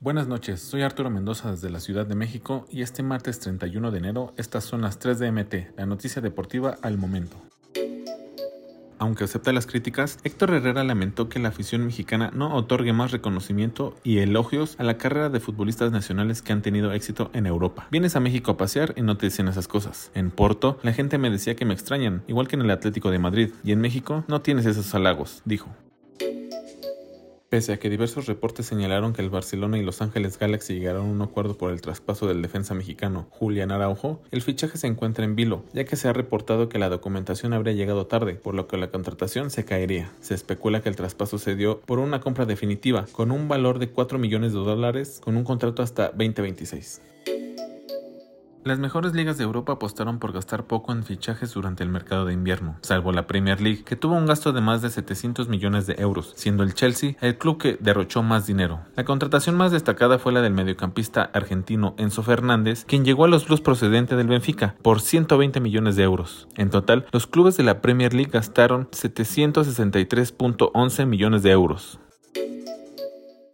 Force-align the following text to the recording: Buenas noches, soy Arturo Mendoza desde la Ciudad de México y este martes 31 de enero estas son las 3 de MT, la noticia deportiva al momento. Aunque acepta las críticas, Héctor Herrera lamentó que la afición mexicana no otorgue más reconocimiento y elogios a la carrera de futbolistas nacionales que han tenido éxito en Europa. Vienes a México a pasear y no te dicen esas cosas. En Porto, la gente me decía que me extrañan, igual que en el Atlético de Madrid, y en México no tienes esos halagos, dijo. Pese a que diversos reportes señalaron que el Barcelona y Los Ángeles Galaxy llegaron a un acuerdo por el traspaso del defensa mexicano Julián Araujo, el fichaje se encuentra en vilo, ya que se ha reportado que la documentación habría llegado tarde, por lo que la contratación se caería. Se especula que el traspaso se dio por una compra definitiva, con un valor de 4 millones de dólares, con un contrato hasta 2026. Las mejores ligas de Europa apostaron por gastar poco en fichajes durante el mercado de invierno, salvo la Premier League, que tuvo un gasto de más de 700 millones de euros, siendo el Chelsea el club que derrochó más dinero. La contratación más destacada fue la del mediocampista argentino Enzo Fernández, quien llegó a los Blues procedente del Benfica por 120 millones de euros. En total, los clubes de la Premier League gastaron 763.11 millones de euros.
Buenas 0.00 0.28
noches, 0.28 0.60
soy 0.60 0.82
Arturo 0.82 1.10
Mendoza 1.10 1.50
desde 1.50 1.70
la 1.70 1.80
Ciudad 1.80 2.06
de 2.06 2.14
México 2.14 2.66
y 2.70 2.82
este 2.82 3.02
martes 3.02 3.40
31 3.40 3.90
de 3.90 3.98
enero 3.98 4.32
estas 4.36 4.62
son 4.62 4.80
las 4.80 5.00
3 5.00 5.18
de 5.18 5.32
MT, 5.32 5.54
la 5.76 5.86
noticia 5.86 6.22
deportiva 6.22 6.78
al 6.82 6.98
momento. 6.98 7.36
Aunque 9.00 9.24
acepta 9.24 9.52
las 9.52 9.66
críticas, 9.66 10.18
Héctor 10.22 10.52
Herrera 10.52 10.84
lamentó 10.84 11.28
que 11.28 11.40
la 11.40 11.48
afición 11.48 11.84
mexicana 11.84 12.30
no 12.32 12.54
otorgue 12.54 12.92
más 12.92 13.10
reconocimiento 13.10 13.96
y 14.04 14.18
elogios 14.18 14.76
a 14.78 14.84
la 14.84 14.98
carrera 14.98 15.30
de 15.30 15.40
futbolistas 15.40 15.90
nacionales 15.90 16.42
que 16.42 16.52
han 16.52 16.62
tenido 16.62 16.92
éxito 16.92 17.30
en 17.32 17.46
Europa. 17.46 17.88
Vienes 17.90 18.14
a 18.14 18.20
México 18.20 18.52
a 18.52 18.56
pasear 18.56 18.94
y 18.96 19.02
no 19.02 19.16
te 19.16 19.26
dicen 19.26 19.48
esas 19.48 19.66
cosas. 19.66 20.12
En 20.14 20.30
Porto, 20.30 20.78
la 20.84 20.92
gente 20.92 21.18
me 21.18 21.30
decía 21.30 21.56
que 21.56 21.64
me 21.64 21.74
extrañan, 21.74 22.22
igual 22.28 22.46
que 22.46 22.54
en 22.54 22.62
el 22.62 22.70
Atlético 22.70 23.10
de 23.10 23.18
Madrid, 23.18 23.50
y 23.64 23.72
en 23.72 23.80
México 23.80 24.24
no 24.28 24.42
tienes 24.42 24.64
esos 24.64 24.94
halagos, 24.94 25.42
dijo. 25.44 25.68
Pese 27.48 27.72
a 27.72 27.78
que 27.78 27.88
diversos 27.88 28.26
reportes 28.26 28.66
señalaron 28.66 29.14
que 29.14 29.22
el 29.22 29.30
Barcelona 29.30 29.78
y 29.78 29.82
Los 29.82 30.02
Ángeles 30.02 30.38
Galaxy 30.38 30.74
llegaron 30.74 31.06
a 31.06 31.10
un 31.10 31.22
acuerdo 31.22 31.56
por 31.56 31.72
el 31.72 31.80
traspaso 31.80 32.26
del 32.26 32.42
defensa 32.42 32.74
mexicano 32.74 33.26
Julián 33.30 33.72
Araujo, 33.72 34.20
el 34.30 34.42
fichaje 34.42 34.76
se 34.76 34.86
encuentra 34.86 35.24
en 35.24 35.34
vilo, 35.34 35.64
ya 35.72 35.86
que 35.86 35.96
se 35.96 36.08
ha 36.08 36.12
reportado 36.12 36.68
que 36.68 36.78
la 36.78 36.90
documentación 36.90 37.54
habría 37.54 37.72
llegado 37.72 38.06
tarde, 38.06 38.34
por 38.34 38.54
lo 38.54 38.68
que 38.68 38.76
la 38.76 38.90
contratación 38.90 39.48
se 39.48 39.64
caería. 39.64 40.12
Se 40.20 40.34
especula 40.34 40.82
que 40.82 40.90
el 40.90 40.96
traspaso 40.96 41.38
se 41.38 41.56
dio 41.56 41.80
por 41.80 42.00
una 42.00 42.20
compra 42.20 42.44
definitiva, 42.44 43.06
con 43.12 43.30
un 43.30 43.48
valor 43.48 43.78
de 43.78 43.88
4 43.88 44.18
millones 44.18 44.52
de 44.52 44.58
dólares, 44.58 45.18
con 45.24 45.38
un 45.38 45.44
contrato 45.44 45.82
hasta 45.82 46.08
2026. 46.08 47.00
Las 48.64 48.78
mejores 48.78 49.14
ligas 49.14 49.38
de 49.38 49.44
Europa 49.44 49.74
apostaron 49.74 50.18
por 50.18 50.32
gastar 50.32 50.64
poco 50.64 50.92
en 50.92 51.04
fichajes 51.04 51.54
durante 51.54 51.84
el 51.84 51.90
mercado 51.90 52.26
de 52.26 52.34
invierno, 52.34 52.76
salvo 52.82 53.12
la 53.12 53.26
Premier 53.26 53.60
League, 53.60 53.84
que 53.84 53.96
tuvo 53.96 54.16
un 54.16 54.26
gasto 54.26 54.52
de 54.52 54.60
más 54.60 54.82
de 54.82 54.90
700 54.90 55.48
millones 55.48 55.86
de 55.86 55.94
euros, 55.98 56.34
siendo 56.36 56.64
el 56.64 56.74
Chelsea 56.74 57.16
el 57.20 57.38
club 57.38 57.58
que 57.58 57.78
derrochó 57.80 58.22
más 58.22 58.46
dinero. 58.46 58.80
La 58.96 59.04
contratación 59.04 59.56
más 59.56 59.72
destacada 59.72 60.18
fue 60.18 60.32
la 60.32 60.42
del 60.42 60.52
mediocampista 60.52 61.30
argentino 61.32 61.94
Enzo 61.98 62.22
Fernández, 62.22 62.84
quien 62.84 63.04
llegó 63.04 63.24
a 63.24 63.28
los 63.28 63.46
Blues 63.46 63.60
procedente 63.60 64.16
del 64.16 64.26
Benfica 64.26 64.74
por 64.82 65.00
120 65.00 65.60
millones 65.60 65.94
de 65.96 66.02
euros. 66.02 66.48
En 66.56 66.70
total, 66.70 67.06
los 67.12 67.26
clubes 67.26 67.56
de 67.56 67.62
la 67.62 67.80
Premier 67.80 68.12
League 68.12 68.32
gastaron 68.32 68.90
763.11 68.90 71.06
millones 71.06 71.42
de 71.42 71.50
euros. 71.50 72.00